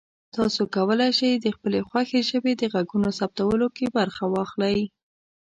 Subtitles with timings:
[0.35, 4.77] تاسو کولی شئ د خپلې خوښې ژبې د غږونو ثبتولو کې برخه واخلئ.